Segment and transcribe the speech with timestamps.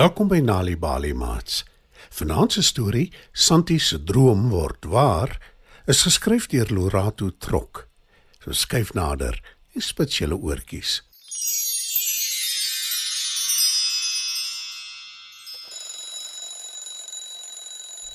[0.00, 1.64] Welkom by Nali Bali Mats.
[2.08, 5.34] Vanaand se storie, Santi se droom word waar,
[5.84, 7.82] is geskryf deur Lorato Trok.
[8.40, 9.36] So skuif nader
[9.76, 11.02] en spit julle oortjies.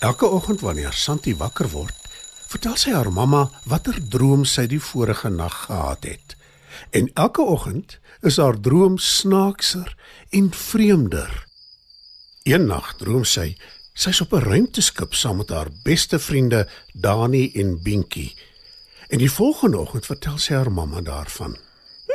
[0.02, 2.14] Elke oggend wanneer Santi wakker word,
[2.50, 6.40] vertel sy haar mamma watter droom sy die vorige nag gehad het.
[6.90, 9.94] En elke oggend is haar droom snaakser
[10.34, 11.46] en vreemder.
[12.46, 13.56] Een nag droom sy
[13.98, 18.36] sy's op 'n ruimteskip saam met haar beste vriende Dani en Binky.
[19.08, 21.58] En die volgende oggend vertel sy haar mamma daarvan.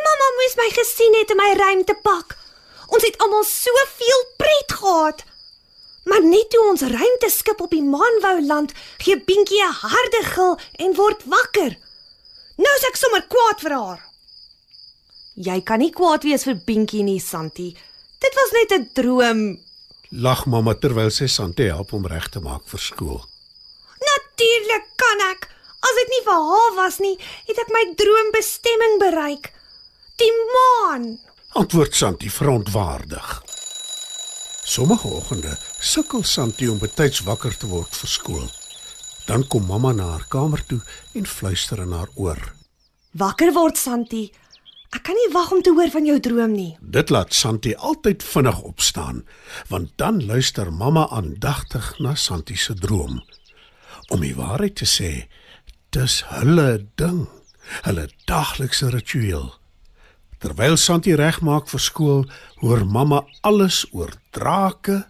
[0.05, 2.37] Mamma moes my gesien het in my ruimtepak.
[2.87, 5.25] Ons het almal soveel pret gehad.
[6.05, 10.59] Maar net toe ons ruimteskip op die maan wou land, gee Binky 'n harde gil
[10.73, 11.77] en word wakker.
[12.57, 14.05] Nou is ek sommer kwaad vir haar.
[15.35, 17.77] Jy kan nie kwaad wees vir Binky nie, Santi.
[18.19, 19.70] Dit was net 'n droom.
[20.11, 23.21] Lag mamma terwyl sy Santi help om reg te maak vir skool.
[24.03, 25.47] Natuurlik kan ek.
[25.81, 27.15] As dit nie vir haar was nie,
[27.47, 29.53] het ek my droombestemming bereik.
[30.19, 31.07] Die maan.
[31.55, 33.29] Antwoord Santi verontwaardig.
[34.67, 38.51] Sommige oggende sukkel Santi om betyds wakker te word vir skool.
[39.31, 40.81] Dan kom mamma na haar kamer toe
[41.15, 42.43] en fluister in haar oor.
[43.15, 44.27] Wakker word, Santi.
[44.91, 46.73] Ek kan nie wag om te hoor van jou droom nie.
[46.83, 49.21] Dit laat Santi altyd vinnig opstaan,
[49.71, 53.21] want dan luister mamma aandagtig na Santi se droom.
[54.11, 55.13] Om die waarheid te sê,
[55.95, 57.29] dis hulle ding,
[57.87, 59.47] hulle daglikse ritueel.
[60.43, 62.27] Terwyl Santi regmaak vir skool,
[62.59, 65.05] hoor mamma alles oor drake,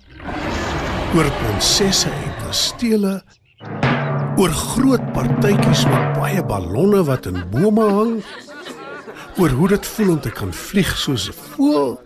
[1.17, 3.17] oor prinsesse en kastele,
[4.37, 8.17] oor groot partytjies met baie ballonne wat in bome hang,
[9.41, 12.01] oor hoe dit voel om te kan vlieg soos 'n voël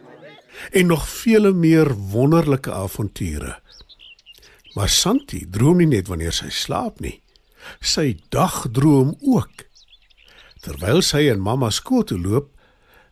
[0.71, 3.61] en nog vele meer wonderlike avonture.
[4.75, 7.23] Maar Santi droom nie net wanneer sy slaap nie.
[7.81, 9.50] Sy dagdroom ook.
[10.61, 12.49] Terwyl sy en mamma skool toe loop,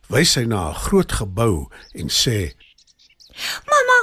[0.07, 2.55] wys sy na 'n groot gebou en sê:
[3.71, 3.99] Mamma,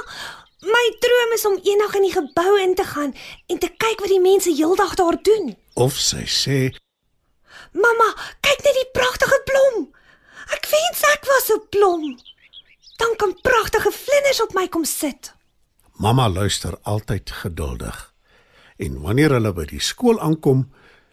[0.61, 3.15] my droom is om eendag in die gebou in te gaan
[3.47, 5.57] en te kyk wat die mense heeldag daar doen.
[5.73, 6.59] Of sy sê:
[7.73, 8.09] Mamma,
[8.41, 9.89] kyk net die pragtige blom.
[10.55, 12.19] Ek wens ek was 'n blom.
[12.97, 15.33] Dan kan pragtige vlinders op my kom sit.
[15.93, 18.13] Mamma luister altyd geduldig.
[18.77, 20.71] En wanneer hulle by die skool aankom,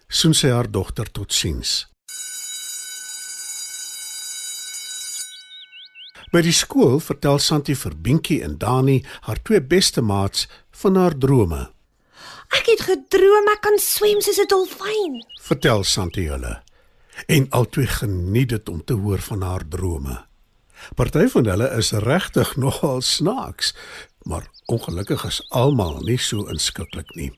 [0.09, 1.87] soen sy haar dogter totsiens.
[6.33, 11.17] By die skool vertel Santi vir Binky en Dani, haar twee beste maats, van haar
[11.17, 11.73] drome.
[12.53, 15.21] Ek het gedroom ek kan swem soos 'n dolfyn.
[15.41, 16.68] Vertel Santi hulle.
[17.27, 20.25] En albei geniet dit om te hoor van haar drome.
[20.95, 23.75] Party van hulle is regtig nogal snaaks,
[24.23, 27.33] maar ongelukkig is almal nie so inskikkelik nie.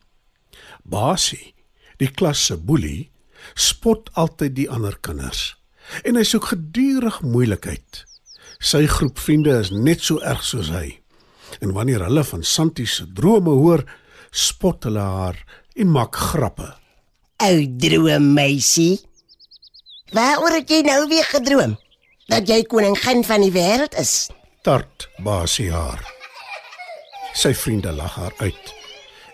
[0.84, 1.54] Basie,
[1.96, 3.10] die klas se boelie,
[3.54, 5.60] spot altyd die ander kinders
[6.06, 8.04] en hy soek gedurig moeilikheid.
[8.60, 11.00] Sy groep vriende is net so erg soos hy.
[11.64, 13.82] En wanneer hulle van Santi se drome hoor,
[14.30, 15.38] spot hulle haar
[15.74, 16.68] en maak grappe.
[17.42, 19.00] Ou droommeisie.
[20.10, 21.76] Waaroor het jy nou weer gedroom?
[22.30, 24.30] Dat jy koningin van die wêreld is?
[24.66, 26.02] Tart Basie haar.
[27.38, 28.72] Sy vriende lag haar uit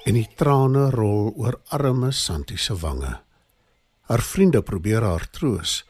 [0.06, 3.14] en die trane rol oor arme Santi se wange.
[4.06, 5.80] Haar vriende probeer haar troos.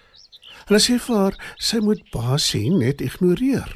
[0.68, 3.74] Hulle sê vir haar sy moet Basie net ignoreer.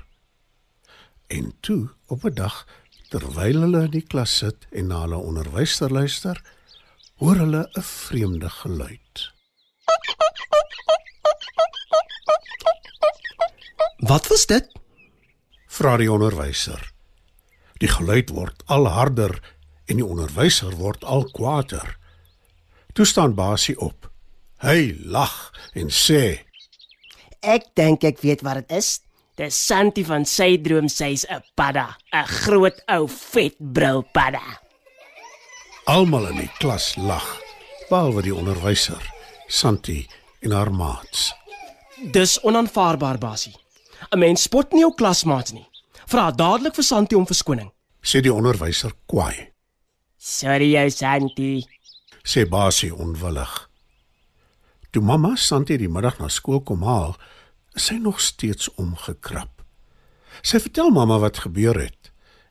[1.26, 2.66] En toe, op 'n dag,
[3.10, 6.40] terwyl hulle in die klas sit en na hulle onderwyser luister,
[7.18, 9.39] hoor hulle 'n vreemde geluid.
[14.10, 14.66] Wat was dit?
[15.70, 16.80] Vra die onderwyser.
[17.78, 19.36] Die geluid word al harder
[19.86, 21.92] en die onderwyser word al kwaader.
[22.90, 24.08] Toe staan Basie op.
[24.66, 25.36] Hy lag
[25.78, 26.42] en sê:
[27.38, 28.90] Ek dink ek weet wat dit is.
[29.38, 34.42] Dis Santi van sy droom sy's 'n padda, 'n groot ou vet brul padda.
[35.86, 37.38] Almal in die klas lag,
[37.88, 39.02] behalwe die onderwyser,
[39.46, 40.06] Santi
[40.42, 41.32] en haar maats.
[42.12, 43.54] Dis onaanvaarbaar, Basie.
[44.08, 45.66] 'n Mens spot nie jou klasmaats nie.
[46.06, 47.70] Vra dadelik vir Santi om verskoning.
[48.02, 49.52] Sê die onderwyser kwaai.
[50.16, 51.66] Sorry jou Santi.
[52.24, 53.70] Sê Basie onwillig.
[54.90, 57.14] Toe mamma Santi die middag na skool kom haal,
[57.74, 59.62] is sy nog steeds omgekrap.
[60.42, 62.10] Sy vertel mamma wat gebeur het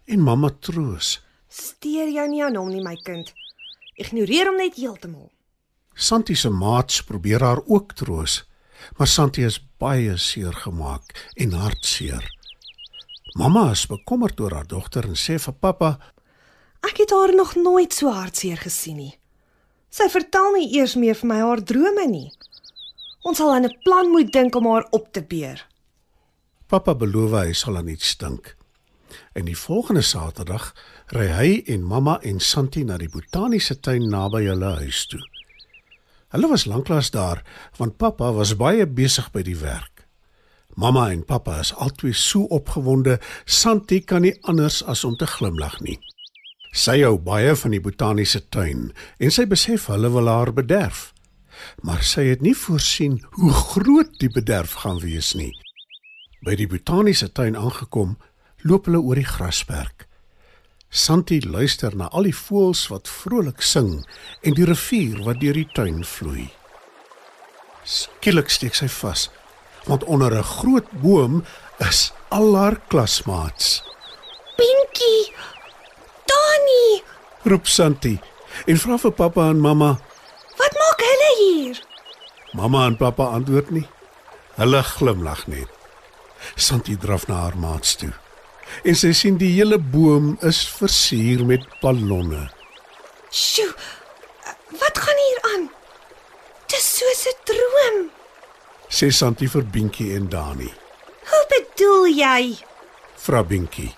[0.09, 1.19] en mamma troos.
[1.49, 3.33] Steer jou nie aan hom nie, my kind.
[3.99, 5.29] Ignoreer hom net heeltemal.
[5.93, 8.43] Santi se maats probeer haar ook troos,
[8.97, 12.25] maar Santi is baie seer gemaak en hartseer.
[13.37, 15.97] Mamma is bekommerd oor haar dogter en sê vir pappa:
[16.81, 19.15] Ek het haar nog nooit so hartseer gesien nie.
[19.89, 22.29] Sy vertel nie eers meer vir my haar drome nie.
[23.25, 25.67] Ons sal aan 'n plan moet dink om haar op te beer.
[26.67, 28.55] Pappa beloof hy sal aan iets dink.
[29.33, 30.73] En die volgende Saterdag
[31.07, 35.21] ry hy en mamma en Santi na die botaniese tuin naby hulle huis toe.
[36.29, 37.41] Hulle was lanklaas daar
[37.77, 40.05] want pappa was baie besig by die werk.
[40.77, 45.79] Mamma en pappa is albei so opgewonde, Santi kan nie anders as om te glimlag
[45.81, 45.97] nie.
[46.71, 51.09] Sy hou baie van die botaniese tuin en sy besef hulle wil haar bederf.
[51.83, 55.51] Maar sy het nie voorsien hoe groot die bederf gaan wees nie.
[56.45, 58.15] By die botaniese tuin aangekom,
[58.63, 60.05] loop hulle oor die grasperk.
[60.89, 63.91] Santi luister na al die voëls wat vrolik sing
[64.41, 66.47] en die rivier wat deur die tuin vloei.
[67.85, 69.29] Skielik steek sy vas,
[69.85, 71.43] want onder 'n groot boom
[71.77, 73.83] is al haar klasmaats.
[74.57, 75.33] Pinkie!
[76.25, 77.03] Dani,
[77.43, 78.19] Roep Santi
[78.65, 79.97] en vra vir pappa en mamma.
[80.57, 81.77] wat maak hulle hier?
[82.53, 83.87] Mamma en pappa antwoord nie.
[84.55, 85.69] Hulle glimlag net.
[86.55, 88.13] Santi draf na haar maats toe.
[88.83, 92.49] En sy sien die hele boom is versier met ballonne.
[93.31, 93.73] Sjoe.
[94.79, 95.69] Wat gaan hier aan?
[96.69, 97.97] Dis soos 'n droom.
[98.89, 100.73] Sê Santi vir Binkie en Dani.
[101.29, 102.57] Hoe bedoel jy?
[103.15, 103.95] Vra Binkie.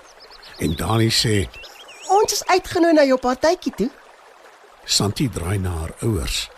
[0.59, 1.47] En Dani sê
[2.11, 3.89] Ons is uitgenooi na jou partytjie toe.
[4.85, 6.49] Santi draai na haar ouers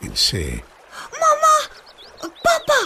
[0.00, 0.62] en sê
[1.20, 1.56] Mamma,
[2.42, 2.80] pappa,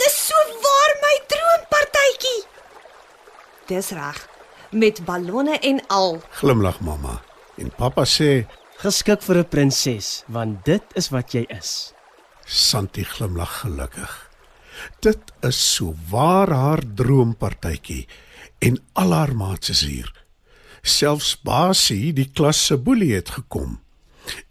[0.00, 0.34] dis so
[0.64, 2.40] waar my droompartytjie.
[3.66, 4.28] Dis reg.
[4.70, 6.20] Met ballonne en al.
[6.30, 7.22] glimlag mamma.
[7.56, 8.46] En pappa sê
[8.82, 11.92] Geskik vir 'n prinses, want dit is wat jy is.
[12.44, 14.30] Santi glimlag gelukkig.
[15.00, 18.06] Dit is so waar haar droompartytjie
[18.58, 20.12] en al haar maats is hier.
[20.82, 23.80] Selfs Basie, die klas se boelie het gekom.